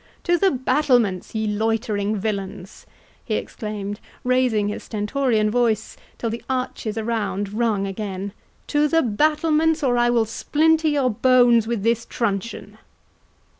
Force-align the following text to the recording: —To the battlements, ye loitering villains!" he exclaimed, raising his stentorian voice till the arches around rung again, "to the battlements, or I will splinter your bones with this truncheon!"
—To 0.23 0.35
the 0.35 0.49
battlements, 0.49 1.35
ye 1.35 1.45
loitering 1.45 2.15
villains!" 2.15 2.87
he 3.23 3.35
exclaimed, 3.35 3.99
raising 4.23 4.67
his 4.67 4.81
stentorian 4.85 5.51
voice 5.51 5.95
till 6.17 6.31
the 6.31 6.41
arches 6.49 6.97
around 6.97 7.53
rung 7.53 7.85
again, 7.85 8.33
"to 8.65 8.87
the 8.87 9.03
battlements, 9.03 9.83
or 9.83 9.99
I 9.99 10.09
will 10.09 10.25
splinter 10.25 10.87
your 10.87 11.11
bones 11.11 11.67
with 11.67 11.83
this 11.83 12.07
truncheon!" 12.07 12.79